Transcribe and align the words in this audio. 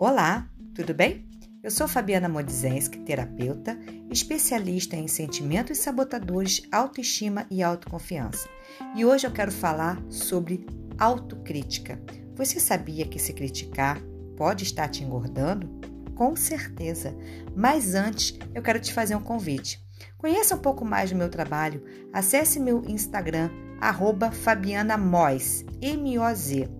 Olá, 0.00 0.48
tudo 0.76 0.94
bem? 0.94 1.28
Eu 1.60 1.72
sou 1.72 1.88
Fabiana 1.88 2.28
Modzenski, 2.28 3.00
terapeuta, 3.00 3.76
especialista 4.08 4.94
em 4.94 5.08
sentimentos 5.08 5.78
sabotadores, 5.78 6.62
autoestima 6.70 7.48
e 7.50 7.64
autoconfiança. 7.64 8.48
E 8.94 9.04
hoje 9.04 9.26
eu 9.26 9.32
quero 9.32 9.50
falar 9.50 10.00
sobre 10.08 10.64
autocrítica. 10.96 12.00
Você 12.36 12.60
sabia 12.60 13.08
que 13.08 13.18
se 13.18 13.32
criticar 13.32 14.00
pode 14.36 14.62
estar 14.62 14.86
te 14.86 15.02
engordando? 15.02 15.68
Com 16.14 16.36
certeza. 16.36 17.12
Mas 17.56 17.96
antes, 17.96 18.38
eu 18.54 18.62
quero 18.62 18.78
te 18.78 18.94
fazer 18.94 19.16
um 19.16 19.20
convite. 19.20 19.84
Conheça 20.16 20.54
um 20.54 20.60
pouco 20.60 20.84
mais 20.84 21.10
do 21.10 21.16
meu 21.16 21.28
trabalho. 21.28 21.82
Acesse 22.12 22.60
meu 22.60 22.84
Instagram, 22.86 23.50
arroba 23.80 24.30
Fabiana 24.30 24.96
Moz, 24.96 25.66
M-O-Z. 25.82 26.77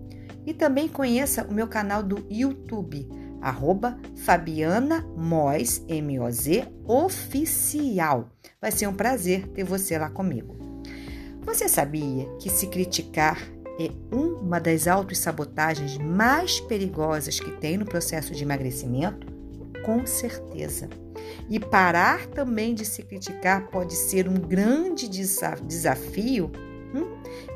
E 0.49 0.53
também 0.55 0.87
conheça 0.87 1.43
o 1.43 1.53
meu 1.53 1.67
canal 1.67 2.01
do 2.01 2.25
YouTube, 2.27 3.07
arroba 3.39 3.99
Fabiana 4.15 5.05
Moz, 5.15 5.85
M-O-Z, 5.87 6.67
oficial. 6.85 8.31
Vai 8.59 8.71
ser 8.71 8.87
um 8.87 8.95
prazer 8.95 9.47
ter 9.49 9.63
você 9.63 9.95
lá 9.95 10.09
comigo. 10.09 10.57
Você 11.43 11.69
sabia 11.69 12.25
que 12.39 12.49
se 12.49 12.65
criticar 12.65 13.39
é 13.79 13.91
uma 14.11 14.59
das 14.59 14.87
autossabotagens 14.87 15.99
mais 15.99 16.59
perigosas 16.59 17.39
que 17.39 17.51
tem 17.51 17.77
no 17.77 17.85
processo 17.85 18.33
de 18.33 18.43
emagrecimento? 18.43 19.27
Com 19.85 20.03
certeza. 20.07 20.89
E 21.47 21.59
parar 21.59 22.25
também 22.25 22.73
de 22.73 22.85
se 22.85 23.03
criticar 23.03 23.69
pode 23.69 23.93
ser 23.93 24.27
um 24.27 24.33
grande 24.33 25.07
desafio? 25.07 26.51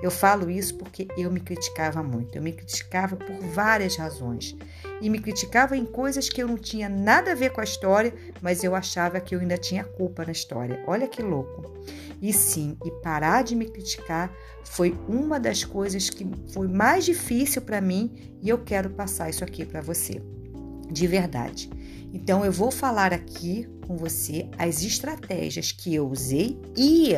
Eu 0.02 0.12
falo 0.12 0.50
isso 0.50 0.76
porque 0.76 1.08
eu 1.18 1.32
me 1.32 1.40
criticava 1.40 2.04
muito. 2.04 2.36
Eu 2.36 2.42
me 2.42 2.52
criticava 2.52 3.16
por 3.16 3.36
várias 3.54 3.96
razões. 3.96 4.56
E 5.02 5.10
me 5.10 5.20
criticava 5.20 5.76
em 5.76 5.86
coisas 5.86 6.30
que 6.30 6.42
eu 6.42 6.48
não 6.48 6.58
tinha 6.58 6.88
nada 6.88 7.32
a 7.32 7.36
ver 7.36 7.52
com 7.52 7.62
a 7.62 7.64
história, 7.64 8.14
mas 8.42 8.64
eu 8.64 8.76
achava 8.76 9.20
que 9.20 9.36
eu 9.36 9.40
ainda 9.40 9.58
tinha 9.58 9.84
culpa 9.84 10.26
na 10.26 10.32
história. 10.32 10.84
Olha 10.88 11.08
que 11.08 11.22
louco. 11.22 11.74
E 12.22 12.32
sim, 12.32 12.78
e 12.86 12.92
parar 13.02 13.44
de 13.44 13.56
me 13.56 13.66
criticar 13.66 14.34
foi 14.64 14.98
uma 15.10 15.40
das 15.40 15.66
coisas 15.66 16.10
que 16.10 16.26
foi 16.54 16.68
mais 16.68 17.04
difícil 17.04 17.62
para 17.62 17.82
mim 17.82 18.38
e 18.42 18.48
eu 18.50 18.60
quero 18.60 18.90
passar 18.92 19.30
isso 19.30 19.44
aqui 19.44 19.66
para 19.66 19.82
você. 19.82 20.22
De 20.90 21.06
verdade. 21.06 21.70
Então 22.14 22.46
eu 22.46 22.52
vou 22.52 22.72
falar 22.72 23.12
aqui 23.12 23.68
com 23.86 23.98
você 23.98 24.50
as 24.58 24.84
estratégias 24.84 25.72
que 25.72 25.94
eu 25.94 26.08
usei 26.08 26.60
e 26.78 27.14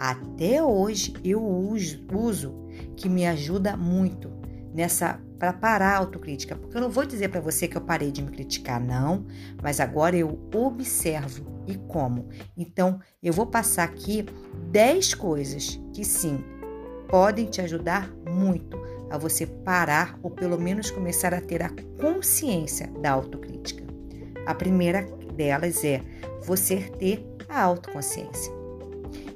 até 0.00 0.62
hoje 0.62 1.12
eu 1.22 1.44
uso, 1.44 2.02
uso 2.10 2.54
que 2.96 3.06
me 3.06 3.26
ajuda 3.26 3.76
muito 3.76 4.32
nessa 4.74 5.20
para 5.38 5.52
parar 5.52 5.94
a 5.94 5.98
autocrítica, 5.98 6.56
porque 6.56 6.76
eu 6.76 6.80
não 6.80 6.90
vou 6.90 7.04
dizer 7.04 7.28
para 7.28 7.40
você 7.40 7.66
que 7.68 7.76
eu 7.76 7.80
parei 7.80 8.10
de 8.10 8.22
me 8.22 8.30
criticar, 8.30 8.78
não, 8.78 9.26
mas 9.62 9.80
agora 9.80 10.16
eu 10.16 10.38
observo 10.54 11.46
e 11.66 11.76
como. 11.76 12.28
Então, 12.56 13.00
eu 13.22 13.32
vou 13.32 13.46
passar 13.46 13.84
aqui 13.84 14.26
10 14.70 15.14
coisas 15.14 15.80
que 15.94 16.04
sim 16.04 16.44
podem 17.08 17.46
te 17.46 17.60
ajudar 17.62 18.10
muito 18.30 18.78
a 19.10 19.16
você 19.16 19.46
parar 19.46 20.18
ou 20.22 20.30
pelo 20.30 20.58
menos 20.58 20.90
começar 20.90 21.32
a 21.32 21.40
ter 21.40 21.62
a 21.62 21.70
consciência 21.98 22.86
da 23.02 23.10
autocrítica. 23.10 23.84
A 24.46 24.54
primeira 24.54 25.02
delas 25.34 25.82
é 25.84 26.02
você 26.42 26.76
ter 26.98 27.26
a 27.48 27.62
autoconsciência 27.62 28.59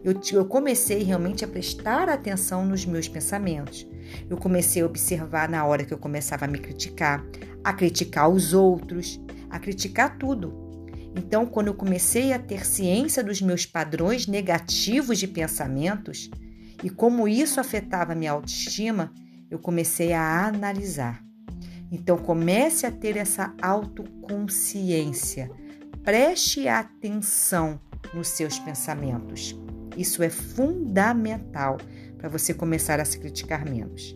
eu, 0.05 0.21
eu 0.33 0.45
comecei 0.45 1.03
realmente 1.03 1.47
a 1.47 1.49
prestar 1.49 2.11
atenção 2.11 2.67
nos 2.67 2.85
meus 2.85 3.09
pensamentos. 3.09 3.87
Eu 4.29 4.37
comecei 4.37 4.83
a 4.83 4.87
observar 4.87 5.49
na 5.49 5.65
hora 5.65 5.83
que 5.83 5.95
eu 5.95 5.99
começava 5.99 6.45
a 6.45 6.49
me 6.49 6.59
criticar, 6.59 7.25
a 7.65 7.73
criticar 7.73 8.29
os 8.29 8.53
outros, 8.53 9.19
a 9.49 9.59
criticar 9.59 10.19
tudo. 10.19 10.63
Então, 11.17 11.47
quando 11.47 11.69
eu 11.69 11.75
comecei 11.75 12.35
a 12.35 12.39
ter 12.39 12.67
ciência 12.67 13.25
dos 13.25 13.41
meus 13.41 13.65
padrões 13.65 14.27
negativos 14.27 15.19
de 15.19 15.27
pensamentos 15.27 16.31
e 16.83 16.91
como 16.91 17.27
isso 17.27 17.59
afetava 17.59 18.13
a 18.13 18.17
minha 18.17 18.33
autoestima, 18.33 19.11
eu 19.51 19.59
comecei 19.59 20.13
a 20.13 20.47
analisar. 20.47 21.25
Então, 21.91 22.19
comece 22.19 22.85
a 22.85 22.91
ter 22.91 23.17
essa 23.17 23.55
autoconsciência. 23.63 25.51
Preste 26.03 26.69
atenção 26.69 27.81
nos 28.13 28.29
seus 28.29 28.59
pensamentos. 28.59 29.64
Isso 29.97 30.23
é 30.23 30.31
fundamental 30.31 31.79
para 32.19 32.29
você 32.29 32.55
começar 32.55 33.01
a 33.01 33.05
se 33.05 33.19
criticar 33.19 33.69
menos. 33.69 34.15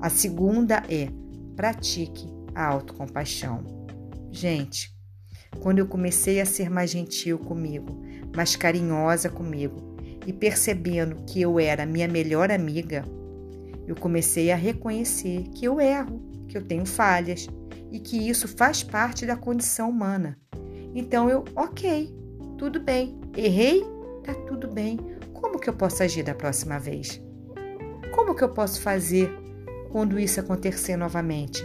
A 0.00 0.10
segunda 0.10 0.82
é 0.88 1.08
pratique 1.56 2.26
a 2.54 2.66
autocompaixão. 2.66 3.86
Gente, 4.30 4.94
quando 5.60 5.78
eu 5.78 5.86
comecei 5.86 6.40
a 6.40 6.46
ser 6.46 6.68
mais 6.68 6.90
gentil 6.90 7.38
comigo, 7.38 8.02
mais 8.34 8.56
carinhosa 8.56 9.28
comigo 9.28 9.96
e 10.26 10.32
percebendo 10.32 11.24
que 11.24 11.40
eu 11.40 11.60
era 11.60 11.86
minha 11.86 12.08
melhor 12.08 12.50
amiga, 12.50 13.04
eu 13.86 13.94
comecei 13.94 14.50
a 14.50 14.56
reconhecer 14.56 15.44
que 15.54 15.64
eu 15.64 15.80
erro, 15.80 16.20
que 16.48 16.56
eu 16.56 16.62
tenho 16.62 16.86
falhas 16.86 17.46
e 17.90 18.00
que 18.00 18.16
isso 18.28 18.48
faz 18.48 18.82
parte 18.82 19.24
da 19.24 19.36
condição 19.36 19.90
humana. 19.90 20.38
Então 20.94 21.28
eu, 21.28 21.44
ok, 21.54 22.12
tudo 22.58 22.80
bem, 22.80 23.18
errei, 23.36 23.84
tá 24.24 24.34
tudo 24.34 24.66
bem. 24.66 24.98
Como 25.32 25.58
que 25.58 25.68
eu 25.68 25.74
posso 25.74 26.02
agir 26.02 26.22
da 26.22 26.34
próxima 26.34 26.78
vez? 26.78 27.22
Como 28.14 28.34
que 28.34 28.42
eu 28.42 28.48
posso 28.48 28.80
fazer 28.80 29.30
quando 29.92 30.18
isso 30.18 30.40
acontecer 30.40 30.96
novamente? 30.96 31.62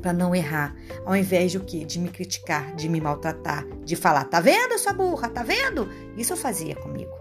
Para 0.00 0.12
não 0.12 0.34
errar, 0.34 0.76
ao 1.06 1.16
invés 1.16 1.52
de 1.52 1.58
o 1.58 1.64
quê? 1.64 1.84
De 1.84 1.98
me 1.98 2.10
criticar, 2.10 2.74
de 2.74 2.88
me 2.88 3.00
maltratar, 3.00 3.66
de 3.84 3.96
falar, 3.96 4.24
tá 4.24 4.40
vendo, 4.40 4.78
sua 4.78 4.92
burra, 4.92 5.28
tá 5.28 5.42
vendo? 5.42 5.88
Isso 6.16 6.32
eu 6.32 6.36
fazia 6.36 6.74
comigo. 6.74 7.12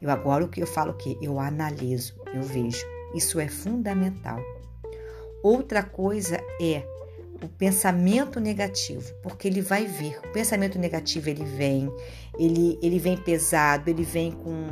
Eu 0.00 0.10
agora 0.10 0.44
o 0.44 0.48
que 0.48 0.62
eu 0.62 0.66
falo 0.66 0.92
o 0.92 0.96
quê? 0.96 1.16
Eu 1.22 1.38
analiso, 1.38 2.14
eu 2.32 2.42
vejo. 2.42 2.84
Isso 3.14 3.38
é 3.38 3.46
fundamental. 3.46 4.40
Outra 5.42 5.82
coisa 5.82 6.40
é 6.60 6.82
o 7.44 7.48
pensamento 7.48 8.40
negativo, 8.40 9.12
porque 9.22 9.48
ele 9.48 9.60
vai 9.60 9.86
vir. 9.86 10.18
O 10.18 10.32
pensamento 10.32 10.78
negativo 10.78 11.28
ele 11.28 11.44
vem, 11.44 11.90
ele, 12.38 12.78
ele 12.82 12.98
vem 12.98 13.16
pesado, 13.16 13.90
ele 13.90 14.02
vem 14.02 14.32
com, 14.32 14.66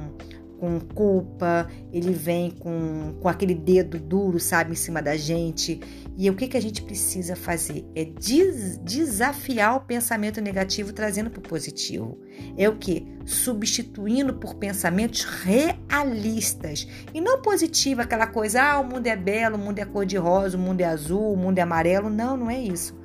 com 0.62 0.78
culpa, 0.78 1.68
ele 1.92 2.12
vem 2.12 2.52
com, 2.52 3.16
com 3.20 3.28
aquele 3.28 3.52
dedo 3.52 3.98
duro, 3.98 4.38
sabe, 4.38 4.70
em 4.70 4.76
cima 4.76 5.02
da 5.02 5.16
gente. 5.16 5.80
E 6.16 6.30
o 6.30 6.36
que, 6.36 6.46
que 6.46 6.56
a 6.56 6.62
gente 6.62 6.82
precisa 6.82 7.34
fazer? 7.34 7.84
É 7.96 8.04
des, 8.04 8.78
desafiar 8.78 9.74
o 9.74 9.80
pensamento 9.80 10.40
negativo 10.40 10.92
trazendo 10.92 11.30
para 11.30 11.40
o 11.40 11.42
positivo. 11.42 12.16
É 12.56 12.68
o 12.68 12.76
que? 12.76 13.04
Substituindo 13.26 14.34
por 14.34 14.54
pensamentos 14.54 15.24
realistas. 15.24 16.86
E 17.12 17.20
não 17.20 17.42
positivo, 17.42 18.00
aquela 18.00 18.28
coisa, 18.28 18.62
ah, 18.62 18.78
o 18.78 18.84
mundo 18.84 19.08
é 19.08 19.16
belo, 19.16 19.56
o 19.56 19.58
mundo 19.58 19.80
é 19.80 19.84
cor-de-rosa, 19.84 20.56
o 20.56 20.60
mundo 20.60 20.80
é 20.80 20.84
azul, 20.84 21.32
o 21.32 21.36
mundo 21.36 21.58
é 21.58 21.62
amarelo. 21.62 22.08
Não, 22.08 22.36
não 22.36 22.48
é 22.48 22.60
isso. 22.60 22.96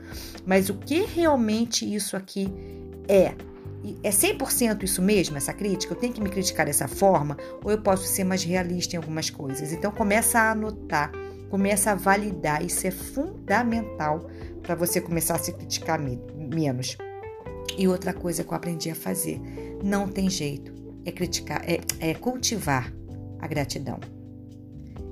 Mas 0.46 0.70
o 0.70 0.76
que 0.76 1.06
realmente 1.06 1.92
isso 1.92 2.16
aqui 2.16 2.54
é? 3.10 3.34
É 4.04 4.10
100% 4.10 4.84
isso 4.84 5.02
mesmo, 5.02 5.38
essa 5.38 5.54
crítica? 5.54 5.94
Eu 5.94 5.98
tenho 5.98 6.14
que 6.14 6.22
me 6.22 6.30
criticar 6.30 6.66
dessa 6.66 6.88
forma? 6.88 7.38
Ou 7.64 7.72
eu 7.72 7.82
posso 7.82 8.06
ser 8.06 8.24
mais 8.24 8.44
realista 8.44 8.96
em 8.96 8.98
algumas 8.98 9.30
coisas? 9.30 9.72
Então 9.72 9.92
começa 9.92 10.40
a 10.40 10.52
anotar, 10.52 11.12
começa 11.50 11.92
a 11.92 11.96
validar. 11.96 12.66
Isso 12.66 12.86
é 12.88 12.92
fundamental 12.92 14.28
para 14.62 14.76
você 14.76 15.00
começar 15.00 15.36
a 15.36 15.40
se 15.40 15.54
criticar 15.54 16.00
menos. 16.00 16.98
E 17.78 17.88
outra 17.88 18.14
coisa 18.14 18.44
que 18.44 18.52
eu 18.52 18.58
aprendi 18.58 18.90
a 18.90 18.96
fazer, 18.96 19.40
não 19.84 20.08
tem 20.08 20.30
jeito, 20.30 20.74
é 21.06 21.12
criticar, 21.12 21.64
é, 21.64 21.80
é 22.00 22.14
cultivar 22.14 22.92
a 23.40 23.48
gratidão. 23.48 24.00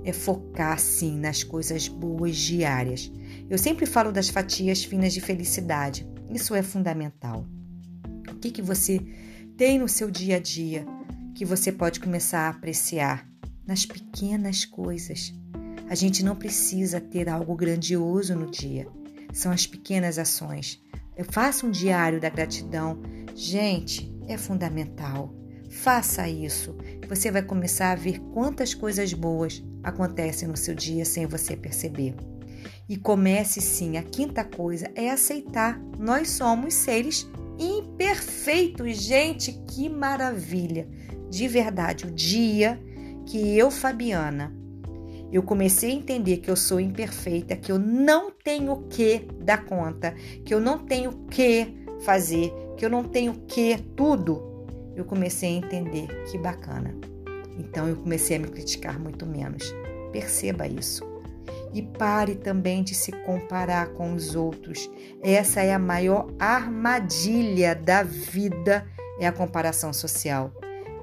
É 0.03 0.11
focar 0.11 0.79
sim 0.79 1.17
nas 1.17 1.43
coisas 1.43 1.87
boas 1.87 2.35
diárias. 2.35 3.11
Eu 3.49 3.57
sempre 3.57 3.85
falo 3.85 4.11
das 4.11 4.29
fatias 4.29 4.83
finas 4.83 5.13
de 5.13 5.21
felicidade. 5.21 6.07
Isso 6.29 6.53
é 6.53 6.61
fundamental. 6.61 7.45
Que, 8.45 8.51
que 8.51 8.61
você 8.61 9.01
tem 9.57 9.79
no 9.79 9.89
seu 9.89 10.11
dia 10.11 10.35
a 10.35 10.39
dia 10.39 10.85
que 11.33 11.43
você 11.43 11.71
pode 11.71 11.99
começar 11.99 12.41
a 12.41 12.49
apreciar 12.49 13.27
nas 13.65 13.87
pequenas 13.87 14.65
coisas? 14.65 15.33
A 15.89 15.95
gente 15.95 16.23
não 16.23 16.35
precisa 16.35 17.01
ter 17.01 17.27
algo 17.27 17.55
grandioso 17.55 18.35
no 18.35 18.51
dia. 18.51 18.87
São 19.33 19.51
as 19.51 19.65
pequenas 19.65 20.19
ações. 20.19 20.79
Eu 21.17 21.25
faço 21.25 21.65
um 21.65 21.71
diário 21.71 22.21
da 22.21 22.29
gratidão. 22.29 23.01
Gente, 23.33 24.15
é 24.27 24.37
fundamental. 24.37 25.33
Faça 25.71 26.29
isso. 26.29 26.77
Você 27.09 27.31
vai 27.31 27.41
começar 27.41 27.93
a 27.93 27.95
ver 27.95 28.19
quantas 28.31 28.75
coisas 28.75 29.11
boas 29.11 29.63
acontecem 29.83 30.47
no 30.47 30.55
seu 30.55 30.75
dia 30.75 31.03
sem 31.03 31.25
você 31.25 31.57
perceber. 31.57 32.13
E 32.87 32.95
comece 32.95 33.59
sim. 33.59 33.97
A 33.97 34.03
quinta 34.03 34.43
coisa 34.43 34.91
é 34.93 35.09
aceitar. 35.09 35.81
Nós 35.97 36.29
somos 36.29 36.75
seres 36.75 37.27
imperfeito. 38.05 38.87
Gente, 38.89 39.51
que 39.67 39.89
maravilha! 39.89 40.87
De 41.29 41.47
verdade, 41.47 42.05
o 42.05 42.11
dia 42.11 42.79
que 43.25 43.57
eu, 43.57 43.71
Fabiana, 43.71 44.53
Eu 45.31 45.41
comecei 45.41 45.89
a 45.89 45.93
entender 45.93 46.37
que 46.37 46.49
eu 46.49 46.55
sou 46.55 46.79
imperfeita, 46.79 47.57
que 47.57 47.71
eu 47.71 47.79
não 47.79 48.31
tenho 48.31 48.71
o 48.71 48.83
que 48.87 49.27
dar 49.41 49.65
conta, 49.65 50.13
que 50.45 50.53
eu 50.53 50.61
não 50.61 50.77
tenho 50.77 51.09
o 51.09 51.25
que 51.27 51.75
fazer, 52.01 52.53
que 52.77 52.85
eu 52.85 52.89
não 52.89 53.03
tenho 53.03 53.33
o 53.33 53.39
que 53.41 53.75
tudo. 53.97 54.65
Eu 54.95 55.03
comecei 55.03 55.49
a 55.49 55.57
entender 55.57 56.07
que 56.31 56.37
bacana. 56.37 56.95
Então 57.57 57.89
eu 57.89 57.97
comecei 57.97 58.37
a 58.37 58.39
me 58.39 58.47
criticar 58.47 58.97
muito 58.99 59.25
menos. 59.25 59.63
Perceba 60.11 60.67
isso. 60.67 61.03
E 61.75 61.81
pare 61.81 62.35
também 62.35 62.81
de 62.81 62.95
se 62.95 63.11
comparar 63.11 63.89
com 63.89 64.13
os 64.13 64.33
outros. 64.33 64.89
Essa 65.21 65.61
é 65.61 65.73
a 65.73 65.77
maior 65.77 66.33
armadilha 66.39 67.75
da 67.75 68.01
vida, 68.01 68.87
é 69.19 69.27
a 69.27 69.31
comparação 69.33 69.91
social. 69.91 70.53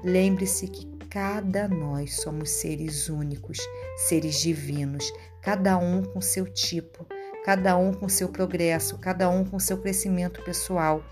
Lembre-se 0.03 0.67
que 0.67 0.87
cada 1.11 1.67
nós 1.67 2.15
somos 2.15 2.49
seres 2.49 3.07
únicos, 3.07 3.59
seres 4.07 4.41
divinos, 4.41 5.13
cada 5.43 5.77
um 5.77 6.01
com 6.01 6.19
seu 6.19 6.51
tipo, 6.51 7.05
cada 7.45 7.77
um 7.77 7.93
com 7.93 8.09
seu 8.09 8.29
progresso, 8.29 8.97
cada 8.97 9.29
um 9.29 9.45
com 9.45 9.59
seu 9.59 9.77
crescimento 9.77 10.41
pessoal. 10.41 11.03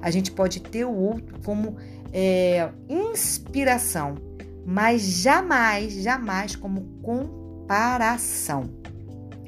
A 0.00 0.10
gente 0.10 0.32
pode 0.32 0.58
ter 0.58 0.86
o 0.86 0.96
outro 0.96 1.38
como 1.44 1.76
é, 2.14 2.70
inspiração, 2.88 4.14
mas 4.64 5.02
jamais, 5.02 5.92
jamais 5.92 6.56
como 6.56 6.80
comparação. 7.02 8.81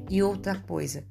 E 0.09 0.23
outra 0.23 0.56
coisa, 0.56 1.05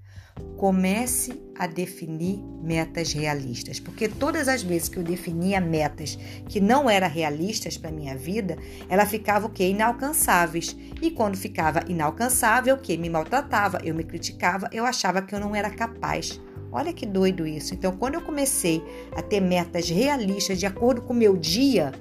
comece 0.57 1.41
a 1.57 1.67
definir 1.67 2.39
metas 2.61 3.13
realistas, 3.13 3.79
porque 3.79 4.07
todas 4.07 4.47
as 4.47 4.63
vezes 4.63 4.89
que 4.89 4.97
eu 4.97 5.03
definia 5.03 5.61
metas 5.61 6.17
que 6.47 6.59
não 6.59 6.89
eram 6.89 7.07
realistas 7.07 7.77
para 7.77 7.91
minha 7.91 8.15
vida, 8.15 8.57
ela 8.89 9.05
ficava 9.05 9.45
o 9.45 9.49
que 9.49 9.63
inalcançáveis. 9.63 10.75
E 11.01 11.11
quando 11.11 11.37
ficava 11.37 11.83
inalcançável, 11.87 12.75
o 12.75 12.79
que 12.79 12.97
me 12.97 13.09
maltratava, 13.09 13.79
eu 13.83 13.93
me 13.93 14.03
criticava, 14.03 14.69
eu 14.71 14.85
achava 14.85 15.21
que 15.21 15.35
eu 15.35 15.39
não 15.39 15.55
era 15.55 15.69
capaz. 15.69 16.41
Olha 16.71 16.91
que 16.91 17.05
doido 17.05 17.45
isso. 17.45 17.75
Então, 17.75 17.95
quando 17.95 18.15
eu 18.15 18.21
comecei 18.21 18.83
a 19.15 19.21
ter 19.21 19.39
metas 19.39 19.89
realistas 19.89 20.57
de 20.57 20.65
acordo 20.65 21.03
com 21.03 21.13
o 21.13 21.15
meu 21.15 21.37
dia, 21.37 21.91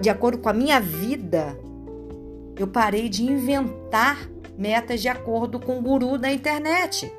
de 0.00 0.10
acordo 0.10 0.38
com 0.38 0.48
a 0.48 0.52
minha 0.52 0.80
vida, 0.80 1.56
eu 2.58 2.66
parei 2.66 3.08
de 3.08 3.22
inventar 3.22 4.28
metas 4.56 5.00
de 5.00 5.08
acordo 5.08 5.58
com 5.58 5.78
o 5.78 5.82
guru 5.82 6.18
da 6.18 6.32
internet. 6.32 7.12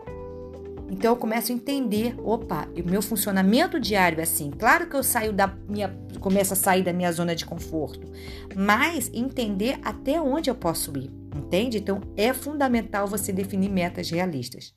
Então 0.89 1.11
eu 1.13 1.17
começo 1.17 1.51
a 1.51 1.55
entender, 1.55 2.15
opa, 2.19 2.67
o 2.67 2.87
meu 2.87 3.01
funcionamento 3.01 3.79
diário 3.79 4.19
é 4.19 4.23
assim. 4.23 4.51
Claro 4.51 4.87
que 4.87 4.95
eu 4.95 5.03
saio 5.03 5.33
da 5.33 5.47
minha, 5.47 5.89
começo 6.19 6.53
a 6.53 6.55
sair 6.55 6.83
da 6.83 6.93
minha 6.93 7.11
zona 7.11 7.35
de 7.35 7.45
conforto, 7.45 8.11
mas 8.55 9.09
entender 9.11 9.79
até 9.83 10.21
onde 10.21 10.51
eu 10.51 10.55
posso 10.55 10.95
ir, 10.95 11.09
entende? 11.35 11.79
Então 11.79 11.99
é 12.15 12.31
fundamental 12.31 13.07
você 13.07 13.33
definir 13.33 13.69
metas 13.69 14.09
realistas. 14.09 14.73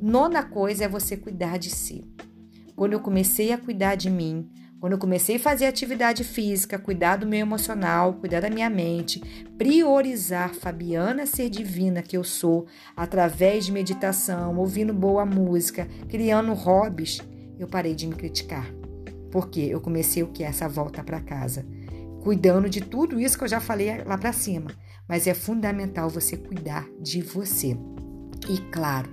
Nona 0.00 0.42
coisa 0.42 0.84
é 0.84 0.88
você 0.88 1.16
cuidar 1.16 1.58
de 1.58 1.70
si. 1.70 2.04
Quando 2.76 2.92
eu 2.92 3.00
comecei 3.00 3.50
a 3.52 3.58
cuidar 3.58 3.94
de 3.94 4.10
mim, 4.10 4.50
quando 4.84 4.92
eu 4.92 4.98
comecei 4.98 5.36
a 5.36 5.40
fazer 5.40 5.64
atividade 5.64 6.22
física, 6.22 6.78
cuidar 6.78 7.16
do 7.16 7.26
meu 7.26 7.40
emocional, 7.40 8.12
cuidar 8.12 8.40
da 8.40 8.50
minha 8.50 8.68
mente, 8.68 9.18
priorizar 9.56 10.54
Fabiana 10.54 11.24
ser 11.24 11.48
divina 11.48 12.02
que 12.02 12.18
eu 12.18 12.22
sou, 12.22 12.66
através 12.94 13.64
de 13.64 13.72
meditação, 13.72 14.58
ouvindo 14.58 14.92
boa 14.92 15.24
música, 15.24 15.88
criando 16.06 16.52
hobbies, 16.52 17.18
eu 17.58 17.66
parei 17.66 17.94
de 17.94 18.06
me 18.06 18.14
criticar. 18.14 18.70
Porque 19.30 19.60
eu 19.60 19.80
comecei 19.80 20.22
o 20.22 20.28
que? 20.28 20.44
Essa 20.44 20.68
volta 20.68 21.02
para 21.02 21.18
casa. 21.18 21.64
Cuidando 22.22 22.68
de 22.68 22.82
tudo 22.82 23.18
isso 23.18 23.38
que 23.38 23.44
eu 23.44 23.48
já 23.48 23.60
falei 23.60 24.04
lá 24.04 24.18
para 24.18 24.34
cima. 24.34 24.70
Mas 25.08 25.26
é 25.26 25.32
fundamental 25.32 26.10
você 26.10 26.36
cuidar 26.36 26.86
de 27.00 27.22
você. 27.22 27.74
E, 28.50 28.58
claro, 28.70 29.08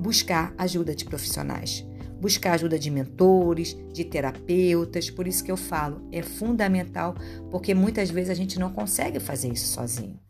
buscar 0.00 0.54
ajuda 0.56 0.94
de 0.94 1.04
profissionais 1.04 1.86
buscar 2.22 2.52
ajuda 2.52 2.78
de 2.78 2.88
mentores, 2.88 3.76
de 3.92 4.04
terapeutas. 4.04 5.10
Por 5.10 5.26
isso 5.26 5.42
que 5.42 5.50
eu 5.50 5.56
falo, 5.56 6.06
é 6.12 6.22
fundamental, 6.22 7.16
porque 7.50 7.74
muitas 7.74 8.10
vezes 8.10 8.30
a 8.30 8.34
gente 8.34 8.60
não 8.60 8.72
consegue 8.72 9.18
fazer 9.18 9.52
isso 9.52 9.66
sozinho. 9.66 10.20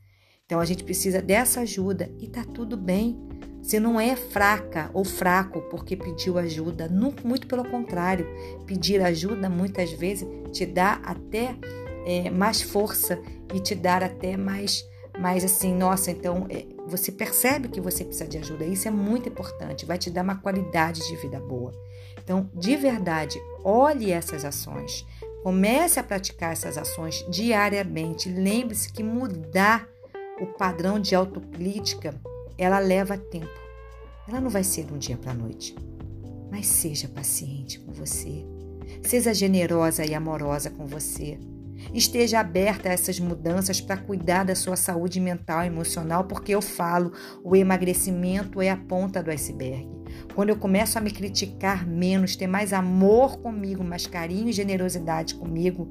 Então 0.46 0.58
a 0.58 0.64
gente 0.64 0.82
precisa 0.82 1.20
dessa 1.20 1.60
ajuda 1.60 2.10
e 2.18 2.26
tá 2.26 2.44
tudo 2.44 2.78
bem. 2.78 3.20
Você 3.62 3.78
não 3.78 4.00
é 4.00 4.16
fraca 4.16 4.90
ou 4.94 5.04
fraco 5.04 5.60
porque 5.70 5.94
pediu 5.94 6.38
ajuda, 6.38 6.88
muito 7.22 7.46
pelo 7.46 7.64
contrário. 7.64 8.26
Pedir 8.66 9.02
ajuda 9.02 9.50
muitas 9.50 9.92
vezes 9.92 10.26
te 10.50 10.64
dá 10.64 10.94
até 11.04 11.54
é, 12.06 12.30
mais 12.30 12.62
força 12.62 13.20
e 13.54 13.60
te 13.60 13.74
dá 13.74 13.98
até 13.98 14.36
mais, 14.36 14.82
mais 15.18 15.44
assim, 15.44 15.74
nossa, 15.74 16.10
então 16.10 16.46
é, 16.48 16.64
você 16.86 17.12
percebe 17.12 17.68
que 17.68 17.80
você 17.80 18.04
precisa 18.04 18.28
de 18.28 18.38
ajuda. 18.38 18.64
Isso 18.64 18.88
é 18.88 18.90
muito 18.90 19.28
importante, 19.28 19.86
vai 19.86 19.98
te 19.98 20.10
dar 20.10 20.22
uma 20.22 20.36
qualidade 20.36 21.00
de 21.06 21.16
vida 21.16 21.38
boa. 21.38 21.72
Então, 22.22 22.48
de 22.54 22.76
verdade, 22.76 23.40
olhe 23.64 24.10
essas 24.10 24.44
ações. 24.44 25.06
Comece 25.42 25.98
a 25.98 26.04
praticar 26.04 26.52
essas 26.52 26.78
ações 26.78 27.26
diariamente. 27.28 28.28
Lembre-se 28.28 28.92
que 28.92 29.02
mudar 29.02 29.88
o 30.40 30.46
padrão 30.46 30.98
de 30.98 31.14
autocrítica, 31.14 32.14
ela 32.56 32.78
leva 32.78 33.18
tempo. 33.18 33.60
Ela 34.28 34.40
não 34.40 34.50
vai 34.50 34.62
ser 34.62 34.84
de 34.84 34.94
um 34.94 34.98
dia 34.98 35.16
para 35.16 35.32
a 35.32 35.34
noite. 35.34 35.74
Mas 36.50 36.66
seja 36.66 37.08
paciente 37.08 37.80
com 37.80 37.92
você. 37.92 38.44
Seja 39.02 39.34
generosa 39.34 40.04
e 40.04 40.14
amorosa 40.14 40.70
com 40.70 40.86
você. 40.86 41.38
Esteja 41.92 42.40
aberta 42.40 42.88
a 42.88 42.92
essas 42.92 43.18
mudanças 43.18 43.80
para 43.80 43.96
cuidar 43.96 44.44
da 44.44 44.54
sua 44.54 44.76
saúde 44.76 45.20
mental 45.20 45.62
e 45.62 45.66
emocional, 45.66 46.24
porque 46.24 46.54
eu 46.54 46.62
falo, 46.62 47.12
o 47.44 47.54
emagrecimento 47.54 48.60
é 48.60 48.70
a 48.70 48.76
ponta 48.76 49.22
do 49.22 49.30
iceberg. 49.30 49.88
Quando 50.34 50.50
eu 50.50 50.56
começo 50.56 50.98
a 50.98 51.00
me 51.00 51.10
criticar 51.10 51.86
menos, 51.86 52.36
ter 52.36 52.46
mais 52.46 52.72
amor 52.72 53.38
comigo, 53.38 53.82
mais 53.82 54.06
carinho 54.06 54.48
e 54.48 54.52
generosidade 54.52 55.34
comigo, 55.34 55.88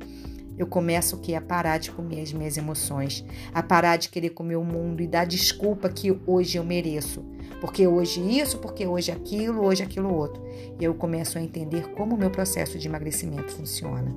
eu 0.58 0.68
começo? 0.68 1.20
A 1.36 1.42
parar 1.42 1.78
de 1.78 1.92
comer 1.92 2.22
as 2.22 2.34
minhas 2.34 2.58
emoções, 2.58 3.26
a 3.54 3.64
parar 3.64 3.98
de 3.98 4.10
querer 4.10 4.32
comer 4.32 4.58
o 4.58 4.64
mundo 4.64 5.02
e 5.02 5.08
dar 5.08 5.26
desculpa 5.26 5.90
que 5.90 6.16
hoje 6.28 6.58
eu 6.58 6.64
mereço. 6.64 7.24
Porque 7.60 7.88
hoje 7.88 8.20
isso, 8.22 8.58
porque 8.58 8.86
hoje 8.86 9.12
aquilo, 9.12 9.64
hoje 9.64 9.84
aquilo 9.84 10.14
outro. 10.14 10.44
E 10.80 10.84
eu 10.84 10.94
começo 10.94 11.38
a 11.38 11.42
entender 11.42 11.90
como 11.92 12.16
o 12.16 12.18
meu 12.18 12.30
processo 12.30 12.78
de 12.78 12.88
emagrecimento 12.88 13.52
funciona. 13.52 14.16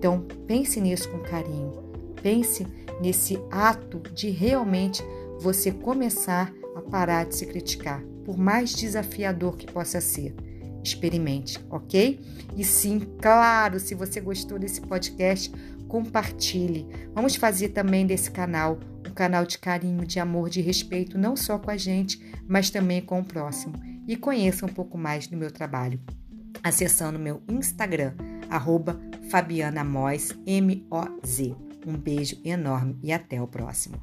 Então, 0.00 0.26
pense 0.46 0.80
nisso 0.80 1.10
com 1.10 1.18
carinho. 1.18 1.74
Pense 2.22 2.66
nesse 3.02 3.38
ato 3.50 4.00
de 4.14 4.30
realmente 4.30 5.04
você 5.38 5.70
começar 5.70 6.50
a 6.74 6.80
parar 6.80 7.26
de 7.26 7.36
se 7.36 7.44
criticar, 7.44 8.02
por 8.24 8.38
mais 8.38 8.74
desafiador 8.74 9.58
que 9.58 9.70
possa 9.70 10.00
ser. 10.00 10.34
Experimente, 10.82 11.62
ok? 11.68 12.18
E 12.56 12.64
sim, 12.64 13.00
claro, 13.20 13.78
se 13.78 13.94
você 13.94 14.22
gostou 14.22 14.58
desse 14.58 14.80
podcast, 14.80 15.52
compartilhe. 15.86 16.88
Vamos 17.14 17.36
fazer 17.36 17.68
também 17.68 18.06
desse 18.06 18.30
canal 18.30 18.80
um 19.06 19.12
canal 19.12 19.44
de 19.44 19.58
carinho, 19.58 20.06
de 20.06 20.18
amor, 20.18 20.48
de 20.48 20.62
respeito, 20.62 21.18
não 21.18 21.36
só 21.36 21.58
com 21.58 21.70
a 21.70 21.76
gente, 21.76 22.18
mas 22.48 22.70
também 22.70 23.02
com 23.02 23.20
o 23.20 23.24
próximo. 23.24 23.74
E 24.08 24.16
conheça 24.16 24.64
um 24.64 24.70
pouco 24.70 24.96
mais 24.96 25.26
do 25.26 25.36
meu 25.36 25.50
trabalho 25.50 26.00
acessando 26.62 27.18
meu 27.18 27.42
Instagram, 27.48 28.12
arroba 28.48 29.00
Fabiana 29.30 29.84
Moz, 29.84 30.36
M-O-Z. 30.44 31.54
Um 31.86 31.96
beijo 31.96 32.36
enorme 32.44 32.98
e 33.00 33.12
até 33.12 33.40
o 33.40 33.46
próximo. 33.46 33.96